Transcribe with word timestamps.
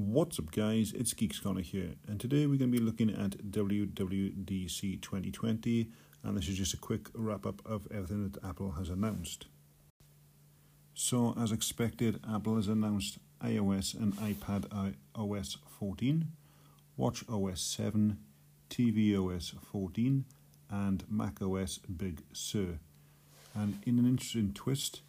What's 0.00 0.38
up, 0.38 0.52
guys? 0.52 0.92
It's 0.92 1.12
Geeks 1.12 1.40
Corner 1.40 1.60
here, 1.60 1.96
and 2.06 2.20
today 2.20 2.46
we're 2.46 2.56
going 2.56 2.70
to 2.70 2.78
be 2.78 2.84
looking 2.84 3.10
at 3.10 3.30
WWDC 3.50 5.02
2020, 5.02 5.90
and 6.22 6.36
this 6.36 6.46
is 6.46 6.56
just 6.56 6.72
a 6.72 6.76
quick 6.76 7.08
wrap 7.14 7.44
up 7.44 7.60
of 7.66 7.88
everything 7.90 8.30
that 8.30 8.44
Apple 8.44 8.70
has 8.78 8.90
announced. 8.90 9.46
So, 10.94 11.34
as 11.36 11.50
expected, 11.50 12.20
Apple 12.32 12.54
has 12.54 12.68
announced 12.68 13.18
iOS 13.42 13.92
and 13.92 14.14
iPad 14.18 14.94
OS 15.16 15.56
14, 15.80 16.28
Watch 16.96 17.24
OS 17.28 17.60
7, 17.60 18.18
TV 18.70 19.18
OS 19.18 19.52
14, 19.72 20.24
and 20.70 21.04
Mac 21.10 21.42
OS 21.42 21.78
Big 21.78 22.22
Sur. 22.32 22.78
And 23.52 23.80
in 23.84 23.98
an 23.98 24.06
interesting 24.06 24.52
twist, 24.52 25.00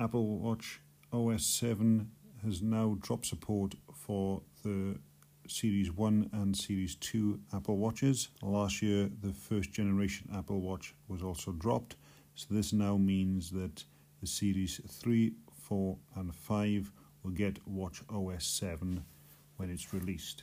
Apple 0.00 0.38
Watch 0.38 0.80
OS 1.12 1.44
7 1.44 2.12
has 2.44 2.62
now 2.62 2.96
dropped 3.00 3.26
support 3.26 3.74
for 4.10 4.42
the 4.64 4.98
Series 5.46 5.92
1 5.92 6.30
and 6.32 6.56
Series 6.56 6.96
2 6.96 7.38
Apple 7.54 7.76
Watches. 7.76 8.26
Last 8.42 8.82
year, 8.82 9.08
the 9.22 9.32
first 9.32 9.70
generation 9.70 10.28
Apple 10.34 10.60
Watch 10.60 10.96
was 11.06 11.22
also 11.22 11.52
dropped, 11.52 11.94
so 12.34 12.48
this 12.50 12.72
now 12.72 12.96
means 12.96 13.52
that 13.52 13.84
the 14.20 14.26
Series 14.26 14.80
3, 14.84 15.32
4, 15.62 15.96
and 16.16 16.34
5 16.34 16.90
will 17.22 17.30
get 17.30 17.64
Watch 17.68 18.02
OS 18.12 18.44
7 18.46 19.04
when 19.58 19.70
it's 19.70 19.94
released. 19.94 20.42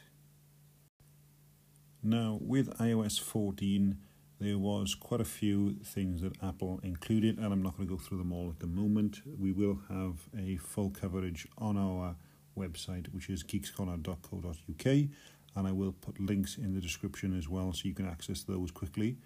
Now, 2.02 2.38
with 2.40 2.70
iOS 2.78 3.20
14, 3.20 3.98
there 4.40 4.58
was 4.58 4.96
quite 4.96 5.20
a 5.20 5.26
few 5.26 5.74
things 5.84 6.22
that 6.22 6.42
Apple 6.42 6.80
included, 6.84 7.38
and 7.38 7.52
I'm 7.52 7.64
not 7.64 7.76
going 7.76 7.90
to 7.90 7.96
go 7.98 8.02
through 8.02 8.20
them 8.20 8.32
all 8.32 8.50
at 8.50 8.62
the 8.62 8.68
moment. 8.68 9.24
We 9.26 9.52
will 9.52 9.82
have 9.90 10.30
a 10.40 10.56
full 10.56 10.90
coverage 10.90 11.50
on 11.58 11.76
our 11.76 12.16
website, 12.58 13.14
which 13.14 13.30
is 13.30 13.44
geekscorner.co.uk, 13.44 14.86
and 14.86 15.68
I 15.68 15.72
will 15.72 15.92
put 15.94 16.20
links 16.20 16.58
in 16.58 16.74
the 16.74 16.82
description 16.82 17.38
as 17.38 17.48
well 17.48 17.74
so 17.74 17.84
you 17.86 17.94
can 17.94 18.08
access 18.08 18.44
those 18.44 18.72
quickly. 18.72 19.18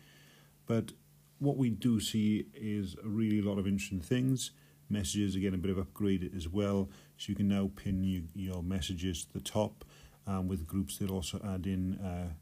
But 0.68 0.92
what 1.40 1.58
we 1.58 1.70
do 1.70 2.00
see 2.00 2.46
is 2.54 2.96
a 3.04 3.08
really 3.08 3.42
lot 3.42 3.58
of 3.58 3.68
interesting 3.68 4.02
things. 4.02 4.52
Messages 4.90 5.36
again 5.36 5.54
a 5.54 5.58
bit 5.58 5.72
of 5.72 5.78
upgrade 5.78 6.32
as 6.36 6.48
well, 6.48 6.90
so 7.18 7.30
you 7.30 7.36
can 7.36 7.48
now 7.48 7.72
pin 7.76 8.04
you, 8.04 8.26
your 8.36 8.62
messages 8.62 9.26
to 9.26 9.34
the 9.34 9.40
top, 9.40 9.86
um, 10.28 10.48
with 10.48 10.68
groups 10.68 10.98
they'll 10.98 11.12
also 11.12 11.40
add 11.44 11.66
in. 11.66 11.96
Uh, 11.96 12.34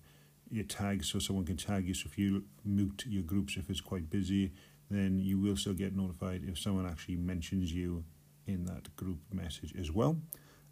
your 0.51 0.65
tags 0.65 1.11
so 1.11 1.19
someone 1.19 1.45
can 1.45 1.57
tag 1.57 1.87
you. 1.87 1.93
So 1.93 2.07
if 2.07 2.17
you 2.17 2.43
mute 2.65 3.05
your 3.07 3.23
groups 3.23 3.57
if 3.57 3.69
it's 3.69 3.81
quite 3.81 4.09
busy, 4.09 4.51
then 4.89 5.19
you 5.19 5.37
will 5.37 5.55
still 5.55 5.73
get 5.73 5.95
notified 5.95 6.43
if 6.47 6.57
someone 6.57 6.87
actually 6.87 7.17
mentions 7.17 7.71
you 7.71 8.03
in 8.47 8.65
that 8.65 8.95
group 8.95 9.19
message 9.31 9.73
as 9.79 9.91
well. 9.91 10.17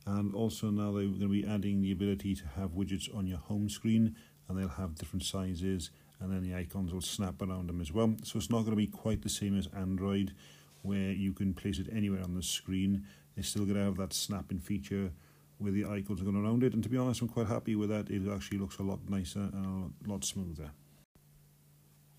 And 0.08 0.34
also 0.34 0.70
now 0.70 0.94
they're 0.94 1.04
going 1.04 1.20
to 1.20 1.28
be 1.28 1.46
adding 1.46 1.82
the 1.82 1.92
ability 1.92 2.34
to 2.36 2.48
have 2.56 2.72
widgets 2.72 3.14
on 3.14 3.28
your 3.28 3.40
home 3.40 3.70
screen 3.70 4.16
and 4.48 4.58
they'll 4.58 4.70
have 4.70 4.96
different 4.96 5.24
sizes 5.24 5.92
and 6.22 6.32
then 6.32 6.42
the 6.42 6.56
icons 6.56 6.94
will 6.94 7.02
snap 7.02 7.42
around 7.42 7.68
them 7.68 7.82
as 7.82 7.92
well. 7.92 8.16
So 8.24 8.38
it's 8.38 8.50
not 8.50 8.60
going 8.60 8.72
to 8.72 8.78
be 8.78 8.88
quite 8.88 9.22
the 9.22 9.30
same 9.30 9.58
as 9.58 9.68
Android 9.76 10.34
where 10.82 11.12
you 11.12 11.34
can 11.34 11.54
place 11.54 11.78
it 11.78 11.90
anywhere 11.92 12.24
on 12.24 12.36
the 12.36 12.42
screen. 12.42 13.06
They're 13.36 13.44
still 13.44 13.66
going 13.66 13.76
to 13.76 13.84
have 13.84 13.98
that 13.98 14.14
snapping 14.14 14.60
feature 14.60 15.12
where 15.58 15.74
the 15.74 15.84
icons 15.84 16.22
are 16.22 16.24
going 16.24 16.42
around 16.42 16.64
it. 16.64 16.74
And 16.74 16.82
to 16.84 16.90
be 16.90 16.98
honest, 16.98 17.22
I'm 17.22 17.28
quite 17.28 17.48
happy 17.48 17.76
with 17.76 17.90
that. 17.90 18.10
It 18.10 18.22
actually 18.34 18.60
looks 18.60 18.78
a 18.78 18.84
lot 18.84 19.00
nicer 19.10 19.40
and 19.40 19.94
a 20.06 20.10
lot 20.10 20.24
smoother. 20.24 20.72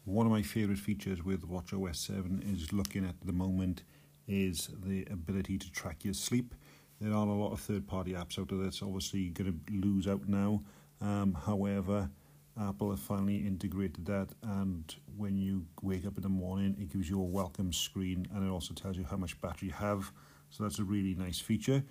One 0.04 0.26
of 0.26 0.32
my 0.32 0.42
favourite 0.42 0.80
features 0.80 1.24
with 1.24 1.48
WatchOS 1.48 1.96
7 1.96 2.42
is 2.46 2.72
looking 2.72 3.06
at 3.06 3.14
the 3.24 3.32
moment 3.32 3.82
is 4.26 4.68
the 4.84 5.06
ability 5.10 5.56
to 5.56 5.72
track 5.72 6.04
your 6.04 6.14
sleep. 6.14 6.54
There 7.00 7.12
are 7.12 7.26
a 7.26 7.32
lot 7.32 7.52
of 7.52 7.60
third-party 7.60 8.14
apps 8.14 8.40
out 8.40 8.48
there 8.48 8.58
that's 8.58 8.82
obviously 8.82 9.28
going 9.28 9.60
to 9.66 9.72
lose 9.72 10.08
out 10.08 10.28
now. 10.28 10.62
Um, 11.00 11.32
however, 11.32 12.10
Apple 12.60 12.90
have 12.90 12.98
finally 12.98 13.36
integrated 13.36 14.04
that, 14.06 14.30
and 14.42 14.92
when 15.16 15.36
you 15.36 15.64
wake 15.80 16.04
up 16.06 16.16
in 16.16 16.22
the 16.24 16.28
morning, 16.28 16.76
it 16.80 16.92
gives 16.92 17.08
you 17.08 17.20
a 17.20 17.24
welcome 17.24 17.72
screen, 17.72 18.26
and 18.34 18.44
it 18.44 18.50
also 18.50 18.74
tells 18.74 18.96
you 18.96 19.04
how 19.08 19.16
much 19.16 19.40
battery 19.40 19.68
you 19.68 19.74
have. 19.74 20.10
So 20.50 20.64
that's 20.64 20.80
a 20.80 20.84
really 20.84 21.14
nice 21.14 21.38
feature. 21.38 21.84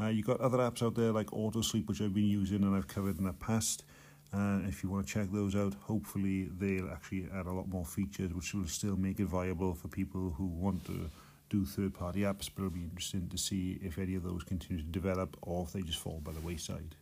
Uh, 0.00 0.06
you've 0.06 0.26
got 0.26 0.40
other 0.40 0.58
apps 0.58 0.82
out 0.82 0.94
there 0.94 1.12
like 1.12 1.26
AutoSleep, 1.26 1.86
which 1.86 2.00
I've 2.00 2.14
been 2.14 2.24
using 2.24 2.62
and 2.62 2.74
I've 2.74 2.88
covered 2.88 3.18
in 3.18 3.24
the 3.24 3.34
past. 3.34 3.84
Uh, 4.32 4.60
if 4.66 4.82
you 4.82 4.88
want 4.88 5.06
to 5.06 5.12
check 5.12 5.30
those 5.30 5.54
out, 5.54 5.74
hopefully 5.74 6.48
they'll 6.58 6.90
actually 6.90 7.28
add 7.32 7.46
a 7.46 7.52
lot 7.52 7.68
more 7.68 7.84
features, 7.84 8.32
which 8.32 8.54
will 8.54 8.66
still 8.66 8.96
make 8.96 9.20
it 9.20 9.26
viable 9.26 9.74
for 9.74 9.88
people 9.88 10.34
who 10.36 10.46
want 10.46 10.84
to 10.86 11.10
do 11.54 11.64
third-party 11.64 12.20
apps. 12.20 12.50
But 12.54 12.62
it'll 12.62 12.70
be 12.70 12.82
interesting 12.82 13.28
to 13.28 13.38
see 13.38 13.78
if 13.82 13.98
any 13.98 14.14
of 14.14 14.22
those 14.22 14.42
continue 14.42 14.82
to 14.82 14.88
develop 14.88 15.36
or 15.42 15.64
if 15.64 15.72
they 15.72 15.82
just 15.82 15.98
fall 15.98 16.20
by 16.22 16.32
the 16.32 16.40
wayside. 16.40 16.96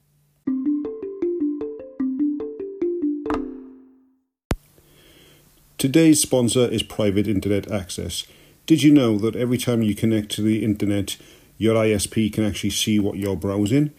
Today's 5.79 6.21
sponsor 6.21 6.69
is 6.69 6.83
Private 6.83 7.27
Internet 7.27 7.71
Access. 7.71 8.25
Did 8.67 8.83
you 8.85 8.93
know 8.93 9.19
that 9.19 9.35
every 9.35 9.59
time 9.59 9.83
you 9.83 9.95
connect 9.97 10.31
to 10.33 10.43
the 10.43 10.65
internet, 10.65 11.17
your 11.59 11.75
ISP 11.75 12.33
can 12.33 12.45
actually 12.45 12.71
see 12.71 12.99
what 12.99 13.17
you're 13.17 13.37
browsing. 13.37 13.91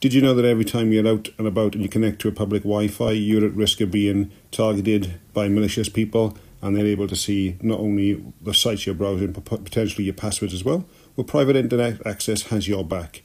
Did 0.00 0.14
you 0.14 0.22
know 0.22 0.34
that 0.34 0.44
every 0.44 0.64
time 0.64 0.92
you're 0.92 1.06
out 1.06 1.28
and 1.38 1.46
about 1.46 1.74
and 1.74 1.82
you 1.82 1.88
connect 1.88 2.20
to 2.20 2.28
a 2.28 2.32
public 2.32 2.62
Wi 2.62 2.88
Fi, 2.88 3.12
you're 3.12 3.44
at 3.44 3.54
risk 3.54 3.80
of 3.80 3.90
being 3.90 4.30
targeted 4.50 5.18
by 5.32 5.48
malicious 5.48 5.88
people 5.88 6.36
and 6.62 6.76
they're 6.76 6.86
able 6.86 7.08
to 7.08 7.16
see 7.16 7.56
not 7.62 7.80
only 7.80 8.24
the 8.40 8.54
sites 8.54 8.86
you're 8.86 8.94
browsing, 8.94 9.32
but 9.32 9.44
potentially 9.44 10.04
your 10.04 10.14
passwords 10.14 10.54
as 10.54 10.64
well? 10.64 10.84
Well, 11.16 11.24
private 11.24 11.56
internet 11.56 12.04
access 12.06 12.42
has 12.44 12.68
your 12.68 12.84
back. 12.84 13.22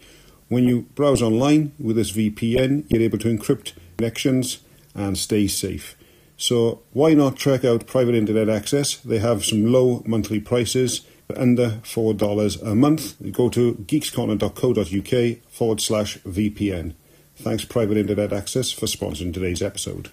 When 0.49 0.65
you 0.65 0.83
browse 0.95 1.21
online 1.21 1.71
with 1.79 1.95
this 1.95 2.11
VPN, 2.11 2.85
you're 2.89 3.01
able 3.01 3.17
to 3.19 3.35
encrypt 3.35 3.73
connections 3.97 4.59
and 4.93 5.17
stay 5.17 5.47
safe. 5.47 5.95
So, 6.37 6.81
why 6.91 7.13
not 7.13 7.37
check 7.37 7.63
out 7.63 7.87
private 7.87 8.15
internet 8.15 8.49
access? 8.49 8.97
They 8.97 9.19
have 9.19 9.45
some 9.45 9.71
low 9.71 10.03
monthly 10.05 10.39
prices 10.39 11.01
under 11.35 11.79
$4 11.83 12.61
a 12.61 12.75
month. 12.75 13.15
Go 13.31 13.49
to 13.49 13.75
geekscorner.co.uk 13.75 15.51
forward 15.51 15.81
slash 15.81 16.17
VPN. 16.19 16.95
Thanks, 17.35 17.65
Private 17.65 17.97
Internet 17.97 18.33
Access, 18.33 18.71
for 18.71 18.85
sponsoring 18.85 19.33
today's 19.33 19.61
episode. 19.61 20.11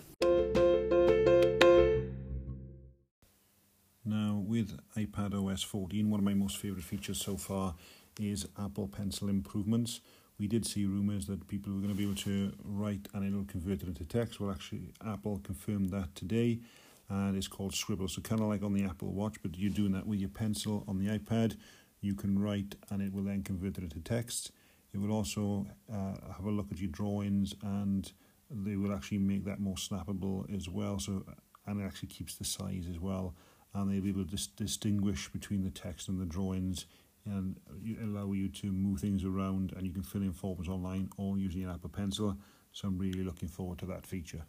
iPad 5.50 5.54
OS 5.54 5.62
14, 5.62 6.10
one 6.10 6.20
of 6.20 6.24
my 6.24 6.34
most 6.34 6.58
favourite 6.58 6.84
features 6.84 7.20
so 7.20 7.36
far 7.36 7.74
is 8.20 8.46
Apple 8.58 8.88
Pencil 8.88 9.28
improvements. 9.28 10.00
We 10.38 10.46
did 10.46 10.66
see 10.66 10.86
rumours 10.86 11.26
that 11.26 11.46
people 11.48 11.72
were 11.72 11.80
going 11.80 11.90
to 11.90 11.96
be 11.96 12.04
able 12.04 12.14
to 12.16 12.52
write 12.64 13.08
and 13.12 13.24
it'll 13.26 13.44
convert 13.44 13.82
it 13.82 13.88
into 13.88 14.04
text. 14.04 14.40
Well, 14.40 14.50
actually, 14.50 14.92
Apple 15.06 15.40
confirmed 15.42 15.90
that 15.90 16.14
today 16.14 16.60
and 17.08 17.36
it's 17.36 17.48
called 17.48 17.74
Scribble. 17.74 18.08
So 18.08 18.22
kind 18.22 18.40
of 18.40 18.48
like 18.48 18.62
on 18.62 18.72
the 18.72 18.84
Apple 18.84 19.12
Watch, 19.12 19.36
but 19.42 19.58
you're 19.58 19.70
doing 19.70 19.92
that 19.92 20.06
with 20.06 20.20
your 20.20 20.28
pencil 20.28 20.84
on 20.88 20.98
the 20.98 21.18
iPad. 21.18 21.56
You 22.00 22.14
can 22.14 22.40
write, 22.40 22.76
and 22.90 23.02
it 23.02 23.12
will 23.12 23.24
then 23.24 23.42
convert 23.42 23.76
it 23.76 23.84
into 23.84 24.00
text. 24.00 24.52
It 24.94 24.98
will 24.98 25.12
also 25.12 25.66
uh, 25.92 26.14
have 26.34 26.46
a 26.46 26.50
look 26.50 26.72
at 26.72 26.78
your 26.78 26.90
drawings, 26.90 27.54
and 27.62 28.10
they 28.50 28.76
will 28.76 28.94
actually 28.94 29.18
make 29.18 29.44
that 29.44 29.60
more 29.60 29.74
snappable 29.74 30.54
as 30.56 30.68
well. 30.68 30.98
So 30.98 31.24
and 31.66 31.80
it 31.80 31.84
actually 31.84 32.08
keeps 32.08 32.36
the 32.36 32.44
size 32.44 32.86
as 32.88 32.98
well, 32.98 33.34
and 33.74 33.90
they'll 33.90 34.02
be 34.02 34.10
able 34.10 34.24
to 34.24 34.30
dis- 34.30 34.46
distinguish 34.48 35.28
between 35.28 35.62
the 35.62 35.70
text 35.70 36.08
and 36.08 36.20
the 36.20 36.26
drawings. 36.26 36.86
And 37.26 37.56
allow 38.02 38.32
you 38.32 38.48
to 38.48 38.72
move 38.72 39.00
things 39.00 39.24
around, 39.24 39.72
and 39.76 39.86
you 39.86 39.92
can 39.92 40.02
fill 40.02 40.22
in 40.22 40.32
forms 40.32 40.68
online 40.68 41.10
or 41.18 41.36
using 41.36 41.62
an 41.62 41.70
Apple 41.70 41.90
Pencil. 41.90 42.36
So 42.72 42.88
I'm 42.88 42.98
really 42.98 43.22
looking 43.22 43.48
forward 43.48 43.78
to 43.80 43.86
that 43.86 44.06
feature. 44.06 44.42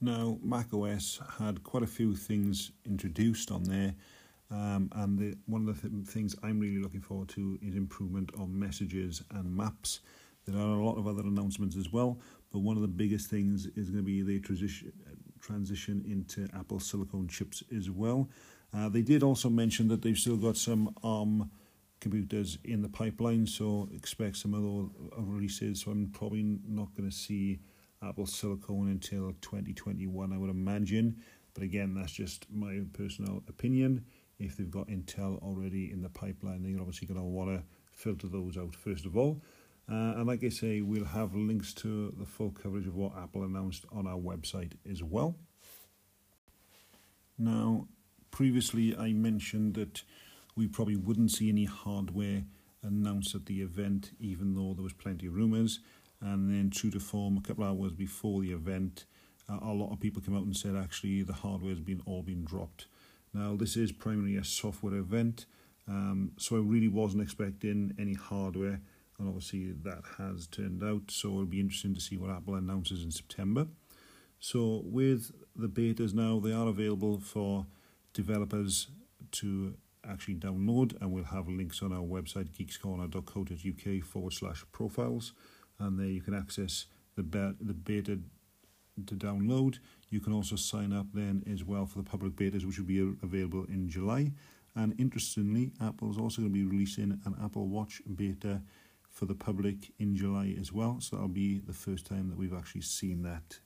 Now, 0.00 0.38
macOS 0.42 1.20
had 1.38 1.62
quite 1.62 1.82
a 1.82 1.86
few 1.86 2.16
things 2.16 2.72
introduced 2.84 3.50
on 3.50 3.64
there, 3.64 3.94
um, 4.50 4.90
and 4.94 5.18
the, 5.18 5.36
one 5.46 5.68
of 5.68 5.80
the 5.80 5.88
th- 5.88 6.06
things 6.06 6.36
I'm 6.42 6.58
really 6.58 6.82
looking 6.82 7.00
forward 7.00 7.28
to 7.30 7.58
is 7.62 7.76
improvement 7.76 8.30
on 8.38 8.58
messages 8.58 9.22
and 9.30 9.54
maps. 9.56 10.00
There 10.46 10.60
are 10.60 10.78
a 10.78 10.84
lot 10.84 10.96
of 10.96 11.06
other 11.06 11.22
announcements 11.22 11.76
as 11.76 11.92
well, 11.92 12.20
but 12.52 12.60
one 12.60 12.76
of 12.76 12.82
the 12.82 12.88
biggest 12.88 13.28
things 13.28 13.66
is 13.76 13.90
going 13.90 14.04
to 14.04 14.06
be 14.06 14.22
the 14.22 14.38
transition 14.40 14.92
transition 15.40 16.04
into 16.06 16.48
Apple 16.56 16.80
silicone 16.80 17.28
chips 17.28 17.62
as 17.76 17.90
well. 17.90 18.28
Uh, 18.74 18.88
they 18.88 19.02
did 19.02 19.22
also 19.22 19.48
mention 19.48 19.88
that 19.88 20.02
they've 20.02 20.18
still 20.18 20.36
got 20.36 20.56
some 20.56 20.94
ARM 21.02 21.50
computers 22.00 22.58
in 22.64 22.82
the 22.82 22.88
pipeline, 22.88 23.46
so 23.46 23.88
expect 23.94 24.36
some 24.36 24.54
other 24.54 25.22
releases. 25.22 25.82
So 25.82 25.90
I'm 25.90 26.10
probably 26.10 26.58
not 26.66 26.94
going 26.94 27.08
to 27.08 27.16
see 27.16 27.60
Apple 28.02 28.26
Silicone 28.26 28.88
until 28.88 29.32
2021, 29.40 30.32
I 30.32 30.38
would 30.38 30.50
imagine. 30.50 31.16
But 31.54 31.62
again, 31.62 31.94
that's 31.94 32.12
just 32.12 32.46
my 32.52 32.82
personal 32.92 33.42
opinion. 33.48 34.04
If 34.38 34.56
they've 34.56 34.70
got 34.70 34.88
Intel 34.88 35.42
already 35.42 35.90
in 35.90 36.02
the 36.02 36.10
pipeline, 36.10 36.62
they're 36.62 36.80
obviously 36.80 37.06
going 37.06 37.20
to 37.20 37.24
want 37.24 37.50
to 37.50 37.64
filter 37.92 38.28
those 38.28 38.58
out 38.58 38.74
first 38.74 39.06
of 39.06 39.16
all. 39.16 39.40
Uh, 39.88 40.18
and 40.18 40.26
like 40.26 40.42
I 40.42 40.48
say, 40.48 40.80
we'll 40.80 41.04
have 41.04 41.34
links 41.34 41.72
to 41.74 42.12
the 42.18 42.26
full 42.26 42.50
coverage 42.50 42.86
of 42.86 42.96
what 42.96 43.16
Apple 43.16 43.44
announced 43.44 43.84
on 43.92 44.06
our 44.06 44.18
website 44.18 44.72
as 44.90 45.02
well. 45.02 45.36
Now, 47.38 47.86
previously 48.30 48.96
I 48.96 49.12
mentioned 49.12 49.74
that 49.74 50.02
we 50.56 50.66
probably 50.66 50.96
wouldn't 50.96 51.30
see 51.30 51.48
any 51.48 51.66
hardware 51.66 52.44
announced 52.82 53.34
at 53.34 53.46
the 53.46 53.60
event, 53.60 54.10
even 54.18 54.54
though 54.54 54.74
there 54.74 54.82
was 54.82 54.92
plenty 54.92 55.26
of 55.26 55.34
rumours. 55.34 55.80
And 56.20 56.50
then, 56.50 56.70
true 56.70 56.90
to 56.90 57.00
form, 57.00 57.36
a 57.36 57.40
couple 57.42 57.64
of 57.64 57.78
hours 57.78 57.92
before 57.92 58.40
the 58.40 58.52
event, 58.52 59.04
uh, 59.48 59.58
a 59.62 59.72
lot 59.72 59.92
of 59.92 60.00
people 60.00 60.22
came 60.22 60.36
out 60.36 60.44
and 60.44 60.56
said 60.56 60.74
actually 60.74 61.22
the 61.22 61.32
hardware 61.32 61.70
has 61.70 61.80
been 61.80 62.02
all 62.06 62.22
been 62.22 62.44
dropped. 62.44 62.86
Now, 63.34 63.54
this 63.54 63.76
is 63.76 63.92
primarily 63.92 64.36
a 64.36 64.44
software 64.44 64.94
event, 64.94 65.44
um, 65.86 66.32
so 66.38 66.56
I 66.56 66.60
really 66.60 66.88
wasn't 66.88 67.22
expecting 67.22 67.94
any 67.98 68.14
hardware, 68.14 68.80
and 69.18 69.28
obviously 69.28 69.72
that 69.72 70.02
has 70.18 70.46
turned 70.46 70.82
out. 70.82 71.10
So 71.10 71.28
it'll 71.28 71.46
be 71.46 71.60
interesting 71.60 71.94
to 71.94 72.00
see 72.00 72.16
what 72.16 72.30
Apple 72.30 72.54
announces 72.54 73.02
in 73.02 73.10
September. 73.10 73.66
So 74.38 74.82
with 74.84 75.32
the 75.54 75.68
betas 75.68 76.14
now, 76.14 76.38
they 76.38 76.52
are 76.52 76.68
available 76.68 77.18
for 77.20 77.66
developers 78.12 78.88
to 79.32 79.74
actually 80.08 80.36
download, 80.36 81.00
and 81.00 81.12
we'll 81.12 81.24
have 81.24 81.48
links 81.48 81.82
on 81.82 81.92
our 81.92 82.02
website 82.02 82.50
geekscorner.co.uk 82.50 84.04
forward 84.04 84.32
slash 84.32 84.64
profiles, 84.72 85.32
and 85.78 85.98
there 85.98 86.06
you 86.06 86.20
can 86.20 86.34
access 86.34 86.86
the 87.16 87.22
the 87.60 87.74
beta 87.74 88.18
to 89.06 89.14
download. 89.14 89.78
You 90.10 90.20
can 90.20 90.32
also 90.32 90.56
sign 90.56 90.92
up 90.92 91.06
then 91.12 91.42
as 91.50 91.64
well 91.64 91.86
for 91.86 91.98
the 91.98 92.04
public 92.04 92.32
betas, 92.32 92.64
which 92.64 92.78
will 92.78 92.86
be 92.86 93.00
available 93.22 93.64
in 93.68 93.88
July. 93.88 94.32
And 94.74 94.98
interestingly, 95.00 95.72
Apple 95.80 96.10
is 96.10 96.18
also 96.18 96.42
going 96.42 96.52
to 96.52 96.58
be 96.58 96.64
releasing 96.64 97.20
an 97.24 97.34
Apple 97.42 97.66
Watch 97.66 98.02
beta 98.14 98.62
for 99.16 99.24
the 99.24 99.34
public 99.34 99.92
in 99.98 100.14
July 100.14 100.54
as 100.60 100.74
well. 100.74 100.98
So 101.00 101.16
that'll 101.16 101.28
be 101.28 101.58
the 101.58 101.72
first 101.72 102.04
time 102.04 102.28
that 102.28 102.36
we've 102.36 102.52
actually 102.52 102.82
seen 102.82 103.22
that. 103.22 103.60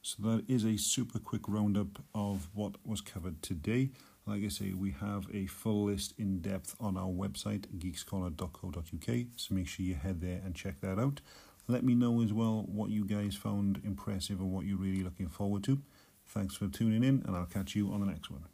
So 0.00 0.16
that 0.22 0.44
is 0.48 0.64
a 0.64 0.78
super 0.78 1.18
quick 1.18 1.46
roundup 1.46 2.02
of 2.14 2.48
what 2.54 2.76
was 2.86 3.02
covered 3.02 3.42
today. 3.42 3.90
Like 4.26 4.42
I 4.42 4.48
say, 4.48 4.72
we 4.72 4.92
have 4.92 5.26
a 5.30 5.44
full 5.44 5.84
list 5.84 6.14
in 6.16 6.40
depth 6.40 6.74
on 6.80 6.96
our 6.96 7.10
website, 7.10 7.66
geekscorner.co.uk. 7.76 9.26
So 9.36 9.54
make 9.54 9.68
sure 9.68 9.84
you 9.84 9.94
head 9.94 10.22
there 10.22 10.40
and 10.42 10.54
check 10.54 10.80
that 10.80 10.98
out. 10.98 11.20
Let 11.68 11.84
me 11.84 11.94
know 11.94 12.22
as 12.22 12.32
well 12.32 12.64
what 12.66 12.88
you 12.88 13.04
guys 13.04 13.34
found 13.34 13.82
impressive 13.84 14.40
and 14.40 14.50
what 14.50 14.64
you're 14.64 14.78
really 14.78 15.02
looking 15.02 15.28
forward 15.28 15.64
to. 15.64 15.82
Thanks 16.24 16.56
for 16.56 16.68
tuning 16.68 17.04
in, 17.04 17.22
and 17.26 17.36
I'll 17.36 17.44
catch 17.44 17.76
you 17.76 17.92
on 17.92 18.00
the 18.00 18.06
next 18.06 18.30
one. 18.30 18.49